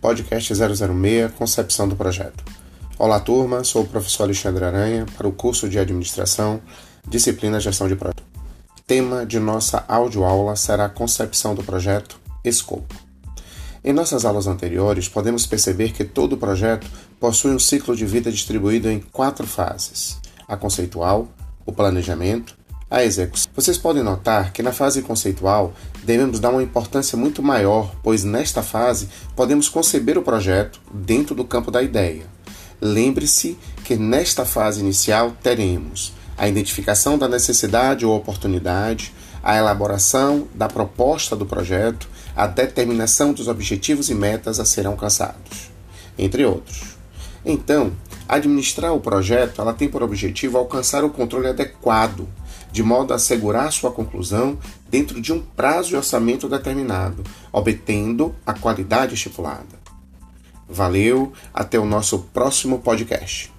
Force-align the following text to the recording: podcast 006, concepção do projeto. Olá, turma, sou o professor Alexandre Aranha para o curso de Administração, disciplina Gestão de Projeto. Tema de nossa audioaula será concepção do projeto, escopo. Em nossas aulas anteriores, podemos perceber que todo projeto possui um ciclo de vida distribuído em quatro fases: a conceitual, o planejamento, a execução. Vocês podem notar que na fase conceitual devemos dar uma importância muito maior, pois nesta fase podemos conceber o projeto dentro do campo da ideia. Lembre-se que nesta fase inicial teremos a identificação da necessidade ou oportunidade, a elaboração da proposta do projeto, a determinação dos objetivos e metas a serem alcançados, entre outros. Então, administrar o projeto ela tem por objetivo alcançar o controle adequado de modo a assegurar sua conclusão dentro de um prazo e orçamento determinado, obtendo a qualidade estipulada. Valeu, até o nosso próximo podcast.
podcast 0.00 0.54
006, 0.54 1.32
concepção 1.36 1.88
do 1.88 1.96
projeto. 1.96 2.44
Olá, 2.98 3.18
turma, 3.18 3.64
sou 3.64 3.82
o 3.82 3.86
professor 3.86 4.24
Alexandre 4.24 4.64
Aranha 4.64 5.06
para 5.16 5.26
o 5.26 5.32
curso 5.32 5.68
de 5.68 5.78
Administração, 5.78 6.60
disciplina 7.06 7.58
Gestão 7.58 7.88
de 7.88 7.96
Projeto. 7.96 8.22
Tema 8.86 9.26
de 9.26 9.38
nossa 9.40 9.84
audioaula 9.88 10.54
será 10.56 10.88
concepção 10.88 11.54
do 11.54 11.64
projeto, 11.64 12.18
escopo. 12.44 12.94
Em 13.84 13.92
nossas 13.92 14.24
aulas 14.24 14.46
anteriores, 14.46 15.08
podemos 15.08 15.46
perceber 15.46 15.92
que 15.92 16.04
todo 16.04 16.36
projeto 16.36 16.86
possui 17.18 17.52
um 17.52 17.58
ciclo 17.58 17.96
de 17.96 18.06
vida 18.06 18.30
distribuído 18.30 18.88
em 18.88 19.00
quatro 19.00 19.46
fases: 19.46 20.18
a 20.46 20.56
conceitual, 20.56 21.28
o 21.66 21.72
planejamento, 21.72 22.56
a 22.90 23.04
execução. 23.04 23.50
Vocês 23.54 23.76
podem 23.76 24.02
notar 24.02 24.52
que 24.52 24.62
na 24.62 24.72
fase 24.72 25.02
conceitual 25.02 25.72
devemos 26.02 26.40
dar 26.40 26.50
uma 26.50 26.62
importância 26.62 27.18
muito 27.18 27.42
maior, 27.42 27.94
pois 28.02 28.24
nesta 28.24 28.62
fase 28.62 29.08
podemos 29.36 29.68
conceber 29.68 30.16
o 30.16 30.22
projeto 30.22 30.80
dentro 30.92 31.34
do 31.34 31.44
campo 31.44 31.70
da 31.70 31.82
ideia. 31.82 32.24
Lembre-se 32.80 33.58
que 33.84 33.96
nesta 33.96 34.44
fase 34.44 34.80
inicial 34.80 35.32
teremos 35.42 36.12
a 36.36 36.48
identificação 36.48 37.18
da 37.18 37.28
necessidade 37.28 38.06
ou 38.06 38.16
oportunidade, 38.16 39.12
a 39.42 39.56
elaboração 39.56 40.46
da 40.54 40.68
proposta 40.68 41.34
do 41.34 41.44
projeto, 41.44 42.08
a 42.34 42.46
determinação 42.46 43.32
dos 43.32 43.48
objetivos 43.48 44.08
e 44.08 44.14
metas 44.14 44.60
a 44.60 44.64
serem 44.64 44.90
alcançados, 44.90 45.70
entre 46.16 46.44
outros. 46.44 46.96
Então, 47.44 47.92
administrar 48.28 48.94
o 48.94 49.00
projeto 49.00 49.60
ela 49.60 49.72
tem 49.72 49.88
por 49.88 50.02
objetivo 50.02 50.58
alcançar 50.58 51.02
o 51.04 51.10
controle 51.10 51.48
adequado 51.48 52.28
de 52.70 52.82
modo 52.82 53.12
a 53.12 53.16
assegurar 53.16 53.72
sua 53.72 53.90
conclusão 53.90 54.58
dentro 54.88 55.20
de 55.20 55.32
um 55.32 55.40
prazo 55.40 55.92
e 55.92 55.96
orçamento 55.96 56.48
determinado, 56.48 57.24
obtendo 57.52 58.34
a 58.46 58.54
qualidade 58.54 59.14
estipulada. 59.14 59.78
Valeu, 60.68 61.32
até 61.52 61.78
o 61.78 61.86
nosso 61.86 62.18
próximo 62.32 62.78
podcast. 62.80 63.50